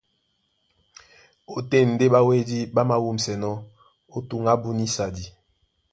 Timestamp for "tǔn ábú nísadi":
4.27-5.25